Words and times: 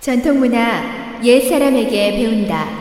전통문화 0.00 1.20
옛 1.22 1.46
사람에게 1.46 2.12
배운다. 2.12 2.80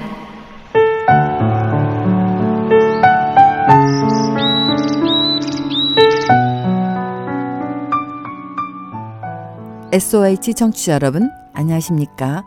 SOH 9.91 10.53
청취자 10.53 10.93
여러분, 10.93 11.29
안녕하십니까? 11.53 12.45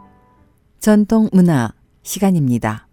전통문화 0.78 1.72
시간입니다. 2.02 2.88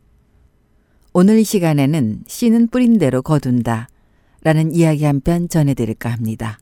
오늘 1.13 1.39
이 1.39 1.43
시간에는 1.43 2.23
씨는 2.27 2.67
뿌린 2.67 2.97
대로 2.97 3.21
거둔다 3.21 3.87
라는 4.43 4.73
이야기 4.73 5.05
한 5.05 5.21
편 5.21 5.49
전해드릴까 5.49 6.09
합니다. 6.09 6.59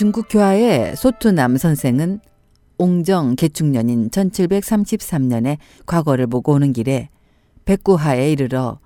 중국 0.00 0.28
교화의 0.30 0.96
소투남 0.96 1.58
선생은 1.58 2.20
옹정 2.78 3.36
개축년인 3.36 4.08
1733년에 4.08 5.58
과거를 5.84 6.26
보고 6.26 6.54
오는 6.54 6.72
길에 6.72 7.10
백구하에 7.66 8.32
이르러 8.32 8.78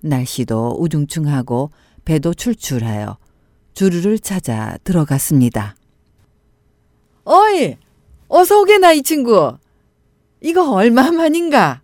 날씨도 0.00 0.76
우중충하고 0.78 1.72
배도 2.04 2.34
출출하여 2.34 3.18
주루를 3.74 4.20
찾아 4.20 4.78
들어갔습니다. 4.84 5.74
어이! 7.24 7.76
어서 8.28 8.60
오게나 8.60 8.92
이 8.92 9.02
친구! 9.02 9.56
이거 10.40 10.70
얼마만인가? 10.70 11.82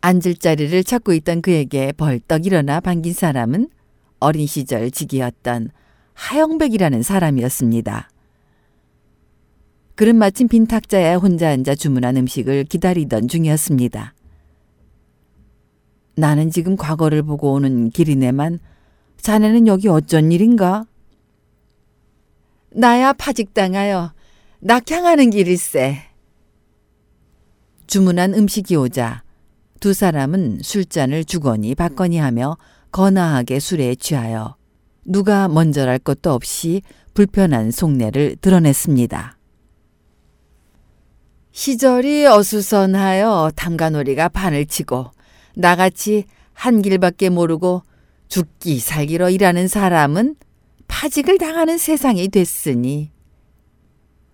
앉을 0.00 0.36
자리를 0.36 0.82
찾고 0.82 1.12
있던 1.12 1.42
그에게 1.42 1.92
벌떡 1.92 2.46
일어나 2.46 2.80
반긴 2.80 3.12
사람은 3.12 3.68
어린 4.18 4.46
시절 4.46 4.90
직이었던 4.90 5.72
하영백이라는 6.20 7.02
사람이었습니다. 7.02 8.10
그는 9.94 10.16
마침 10.16 10.48
빈 10.48 10.66
탁자에 10.66 11.14
혼자 11.14 11.48
앉아 11.48 11.74
주문한 11.74 12.16
음식을 12.18 12.64
기다리던 12.64 13.26
중이었습니다. 13.26 14.14
나는 16.16 16.50
지금 16.50 16.76
과거를 16.76 17.22
보고 17.22 17.52
오는 17.52 17.90
길이네만 17.90 18.60
자네는 19.16 19.66
여기 19.66 19.88
어쩐 19.88 20.30
일인가? 20.30 20.84
나야 22.70 23.12
파직당하여 23.14 24.12
낙향하는 24.60 25.30
길일세. 25.30 26.02
주문한 27.86 28.34
음식이 28.34 28.76
오자 28.76 29.24
두 29.80 29.94
사람은 29.94 30.60
술잔을 30.62 31.24
주거니 31.24 31.74
받거니 31.74 32.18
하며 32.18 32.56
거나하게 32.92 33.58
술에 33.58 33.94
취하여 33.94 34.59
누가 35.10 35.48
먼저랄 35.48 35.98
것도 35.98 36.30
없이 36.30 36.82
불편한 37.14 37.72
속내를 37.72 38.36
드러냈습니다. 38.40 39.36
시절이 41.50 42.26
어수선하여 42.26 43.50
담가놀이가 43.56 44.28
판을 44.28 44.66
치고 44.66 45.10
나같이 45.56 46.26
한 46.52 46.80
길밖에 46.80 47.28
모르고 47.28 47.82
죽기 48.28 48.78
살기로 48.78 49.30
일하는 49.30 49.66
사람은 49.66 50.36
파직을 50.86 51.38
당하는 51.38 51.76
세상이 51.76 52.28
됐으니 52.28 53.10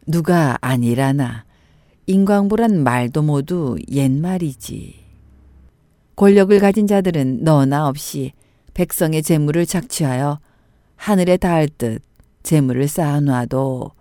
누가 0.07 0.59
아니라나 0.61 1.47
인광부란 2.07 2.85
말도 2.85 3.23
모두 3.23 3.79
옛말이지. 3.91 5.07
권력을 6.17 6.59
가진 6.61 6.87
자들은 6.87 7.45
너나 7.45 7.89
없이 7.89 8.33
백성의 8.75 9.23
재물을 9.23 9.65
착취하여 9.65 10.39
하늘에 10.97 11.37
닿을 11.37 11.69
듯 11.69 12.03
재물을 12.43 12.89
쌓아놔도 12.89 13.93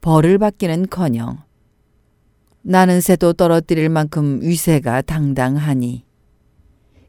벌을 0.00 0.38
받기는커녕 0.38 1.42
나는 2.62 3.00
새도 3.00 3.34
떨어뜨릴 3.34 3.88
만큼 3.88 4.40
위세가 4.42 5.02
당당하니 5.02 6.04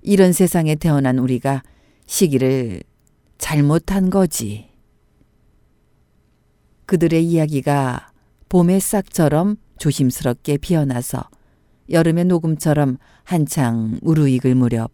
이런 0.01 0.33
세상에 0.33 0.75
태어난 0.75 1.17
우리가 1.17 1.63
시기를 2.05 2.81
잘못한 3.37 4.09
거지. 4.09 4.69
그들의 6.85 7.25
이야기가 7.25 8.11
봄의 8.49 8.79
싹처럼 8.79 9.57
조심스럽게 9.77 10.57
피어나서 10.57 11.23
여름의 11.89 12.25
녹음처럼 12.25 12.97
한창 13.23 13.99
무르익을 14.01 14.55
무렵 14.55 14.91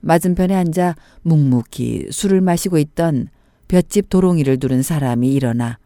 맞은편에 0.00 0.54
앉아 0.54 0.96
묵묵히 1.22 2.08
술을 2.10 2.40
마시고 2.40 2.78
있던 2.78 3.28
볏집 3.68 4.08
도롱이를 4.10 4.58
두른 4.58 4.82
사람이 4.82 5.32
일어나 5.32 5.78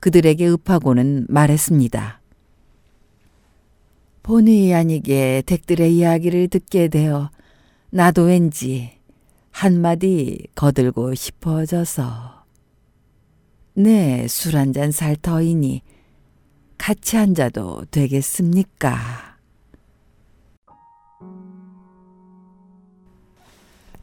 그들에게 0.00 0.48
읍하고는 0.50 1.26
말했습니다. 1.28 2.20
본의 4.22 4.74
아니게 4.74 5.42
댁들의 5.46 5.96
이야기를 5.96 6.48
듣게 6.48 6.88
되어 6.88 7.30
나도 7.90 8.24
왠지 8.24 8.92
한마디 9.50 10.46
거들고 10.54 11.14
싶어져서 11.14 12.44
네, 13.76 14.26
술 14.28 14.54
한 14.56 14.72
잔 14.72 14.90
살 14.92 15.16
터이니 15.16 15.82
같이 16.78 17.16
앉아도 17.16 17.84
되겠습니까? 17.90 19.36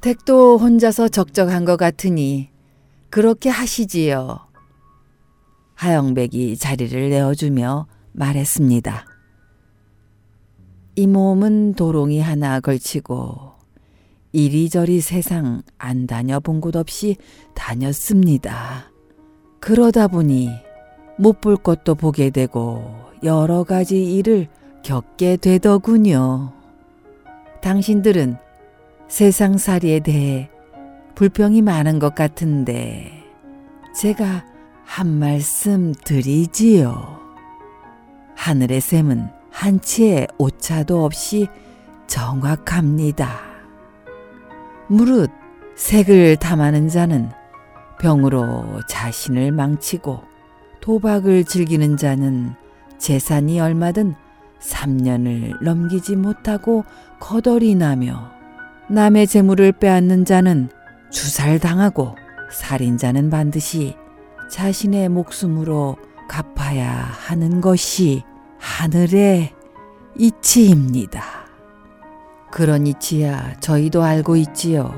댁도 0.01 0.57
혼자서 0.57 1.07
적적한 1.09 1.63
것 1.65 1.77
같으니 1.77 2.49
그렇게 3.11 3.49
하시지요. 3.49 4.39
하영백이 5.75 6.57
자리를 6.57 7.09
내어주며 7.09 7.87
말했습니다. 8.13 9.05
이 10.95 11.07
몸은 11.07 11.73
도롱이 11.73 12.21
하나 12.21 12.59
걸치고 12.59 13.51
이리저리 14.31 15.01
세상 15.01 15.61
안 15.77 16.07
다녀본 16.07 16.61
곳 16.61 16.75
없이 16.75 17.17
다녔습니다. 17.53 18.91
그러다 19.59 20.07
보니 20.07 20.49
못 21.17 21.41
볼 21.41 21.57
것도 21.57 21.95
보게 21.95 22.29
되고 22.29 22.95
여러 23.23 23.63
가지 23.63 24.15
일을 24.15 24.47
겪게 24.83 25.37
되더군요. 25.37 26.53
당신들은 27.61 28.37
세상살이에 29.09 29.99
대해 29.99 30.49
불평이 31.15 31.61
많은 31.61 31.99
것 31.99 32.15
같은데 32.15 33.23
제가 33.95 34.45
한 34.85 35.19
말씀 35.19 35.93
드리지요. 36.03 37.19
하늘의 38.35 38.81
샘은 38.81 39.29
한치의 39.51 40.27
오차도 40.37 41.05
없이 41.05 41.47
정확합니다. 42.07 43.39
무릇 44.87 45.29
색을 45.75 46.37
탐하는 46.37 46.89
자는 46.89 47.29
병으로 47.99 48.81
자신을 48.89 49.51
망치고 49.51 50.21
도박을 50.81 51.45
즐기는 51.45 51.95
자는 51.97 52.53
재산이 52.97 53.59
얼마든 53.59 54.15
3년을 54.59 55.63
넘기지 55.63 56.15
못하고 56.15 56.83
거덜이 57.19 57.75
나며 57.75 58.31
남의 58.89 59.27
재물을 59.27 59.71
빼앗는 59.71 60.25
자는 60.25 60.69
주살당하고 61.11 62.15
살인자는 62.51 63.29
반드시 63.29 63.95
자신의 64.49 65.09
목숨으로 65.09 65.97
갚아야 66.27 66.91
하는 66.91 67.61
것이 67.61 68.23
하늘의 68.59 69.53
이치입니다. 70.17 71.23
그런 72.51 72.85
이치야 72.87 73.59
저희도 73.59 74.03
알고 74.03 74.35
있지요. 74.37 74.93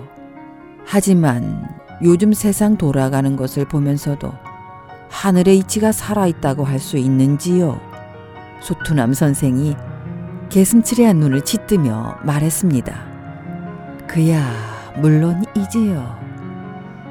하지만 0.86 1.70
요즘 2.04 2.34
세상 2.34 2.78
돌아가는 2.78 3.36
것을 3.36 3.66
보면서도 3.66 4.32
하늘의 5.10 5.60
이치가 5.60 5.92
살아있다고 5.92 6.66
할 6.66 6.80
수 6.80 6.98
있는지요? 6.98 7.80
소투남 8.62 9.14
선생이 9.14 9.76
개슴츠레한 10.50 11.18
눈을 11.18 11.42
치뜨며 11.42 12.20
말했습니다. 12.24 13.06
그야 14.08 14.73
물론이지요. 14.98 16.34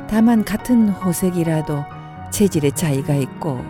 다만 0.08 0.44
같은 0.44 0.88
호색이라도 0.88 1.84
체질의 2.30 2.72
차이가 2.72 3.14
있고 3.14 3.64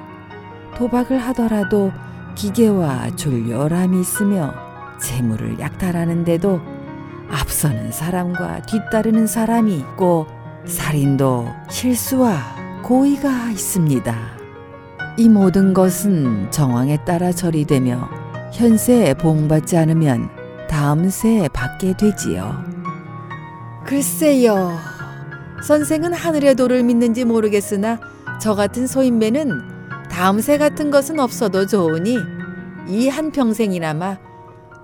도박을 0.76 1.18
하더라도 1.18 1.92
기계와 2.34 3.14
졸렬함이 3.16 4.00
있으며 4.00 4.54
재물을 5.00 5.58
약탈하는데도 5.58 6.60
앞서는 7.30 7.92
사람과 7.92 8.62
뒤따르는 8.62 9.26
사람이 9.26 9.76
있고 9.78 10.26
살인도 10.64 11.48
실수와 11.70 12.38
고의가 12.82 13.50
있습니다. 13.50 14.14
이 15.18 15.28
모든 15.28 15.74
것은 15.74 16.50
정황에 16.50 17.04
따라 17.04 17.32
처리되며 17.32 18.08
현세에 18.52 19.14
보응받지 19.14 19.76
않으면 19.76 20.30
다음 20.68 21.08
세에 21.08 21.48
받게 21.48 21.96
되지요. 21.96 22.71
글쎄요. 23.86 24.78
선생은 25.62 26.12
하늘의 26.12 26.54
도를 26.54 26.82
믿는지 26.82 27.24
모르겠으나 27.24 28.00
저 28.40 28.54
같은 28.54 28.86
소인배는 28.86 29.62
다음 30.10 30.40
새 30.40 30.58
같은 30.58 30.90
것은 30.90 31.20
없어도 31.20 31.66
좋으니 31.66 32.18
이 32.88 33.08
한평생이나마 33.08 34.18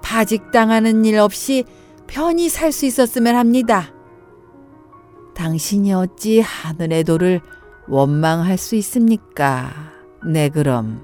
파직당하는 0.03 1.05
일 1.05 1.19
없이 1.19 1.65
편히 2.07 2.49
살 2.49 2.73
수 2.73 2.87
있었으면 2.87 3.35
합니다. 3.35 3.93
당신이 5.35 5.93
어찌 5.93 6.41
하늘의 6.41 7.05
도를 7.05 7.41
원망할 7.87 8.57
수 8.59 8.75
있습니까? 8.77 9.71
네, 10.27 10.49
그럼 10.49 11.03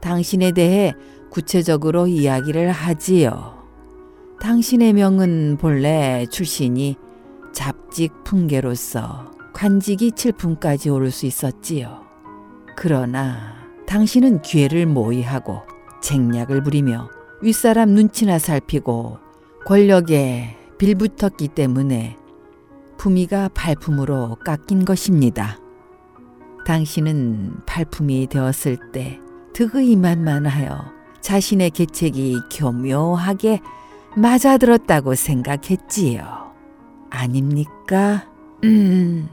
당신에 0.00 0.52
대해 0.52 0.94
구체적으로 1.30 2.06
이야기를 2.06 2.70
하지요. 2.70 3.56
당신의 4.40 4.92
명은 4.92 5.58
본래 5.60 6.26
출신이 6.30 6.96
잡직 7.96 8.24
풍계로서 8.24 9.30
관직이 9.54 10.12
칠품까지 10.12 10.90
오를 10.90 11.10
수 11.10 11.24
있었지요. 11.24 12.02
그러나 12.76 13.54
당신은 13.86 14.42
기회를 14.42 14.84
모의하고 14.84 15.62
쟁략을 16.02 16.62
부리며 16.62 17.08
윗사람 17.40 17.88
눈치나 17.88 18.38
살피고 18.38 19.18
권력에 19.64 20.58
빌붙었기 20.76 21.48
때문에 21.48 22.18
품위가 22.98 23.48
발품으로 23.54 24.36
깎인 24.44 24.84
것입니다. 24.84 25.58
당신은 26.66 27.62
발품이 27.64 28.26
되었을 28.26 28.92
때 28.92 29.18
득의 29.54 29.96
만만하여 29.96 30.84
자신의 31.22 31.70
계책이 31.70 32.40
교묘하게 32.52 33.62
맞아들었다고 34.16 35.14
생각했지요. 35.14 36.45
아닙니까? 37.16 38.26
음. 38.64 39.28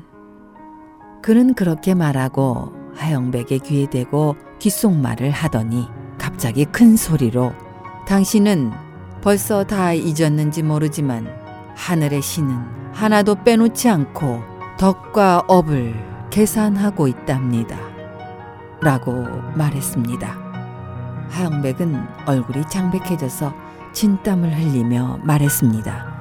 그는 1.21 1.53
그렇게 1.53 1.94
말하고 1.94 2.74
하영백의 2.95 3.59
귀에 3.59 3.89
대고 3.89 4.35
귓속말을 4.59 5.31
하더니 5.31 5.88
갑자기 6.18 6.65
큰 6.65 6.95
소리로 6.95 7.53
당신은 8.07 8.71
벌써 9.21 9.63
다 9.63 9.94
잊었는지 9.94 10.63
모르지만 10.63 11.27
하늘의 11.75 12.21
신은 12.21 12.94
하나도 12.94 13.44
빼놓지 13.44 13.89
않고 13.89 14.41
덕과 14.77 15.45
업을 15.47 15.95
계산하고 16.30 17.07
있답니다. 17.07 17.77
라고 18.81 19.13
말했습니다. 19.56 20.44
하영백은 21.30 22.06
얼굴이 22.25 22.68
창백해져서 22.69 23.53
진땀을 23.94 24.53
흘리며 24.57 25.19
말했습니다. 25.24 26.12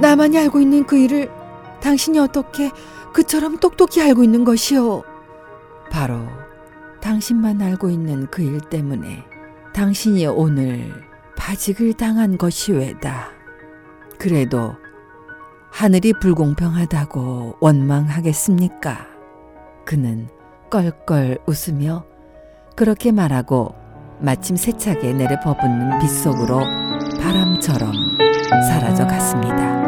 나만이 0.00 0.38
알고 0.38 0.60
있는 0.60 0.84
그 0.86 0.96
일을 0.96 1.30
당신이 1.80 2.18
어떻게 2.18 2.70
그처럼 3.12 3.58
똑똑히 3.58 4.02
알고 4.02 4.22
있는 4.22 4.44
것이오? 4.44 5.02
바로 5.90 6.20
당신만 7.00 7.62
알고 7.62 7.88
있는 7.90 8.26
그 8.26 8.42
일 8.42 8.60
때문에 8.60 9.24
당신이 9.74 10.26
오늘 10.26 10.92
파직을 11.36 11.94
당한 11.94 12.36
것이 12.38 12.72
왜다. 12.72 13.28
그래도 14.18 14.74
하늘이 15.70 16.12
불공평하다고 16.20 17.56
원망하겠습니까? 17.60 19.06
그는 19.84 20.28
껄껄 20.70 21.38
웃으며 21.46 22.04
그렇게 22.76 23.12
말하고 23.12 23.74
마침 24.20 24.56
세차게 24.56 25.12
내려 25.12 25.38
버붙는 25.40 26.00
빗속으로 26.00 26.60
바람처럼 27.20 27.92
사라져 28.68 29.06
갔습니다. 29.06 29.87